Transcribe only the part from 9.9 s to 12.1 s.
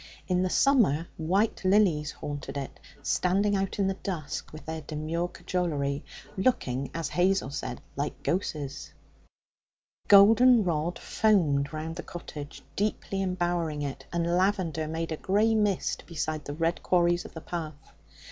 Goldenrod foamed round the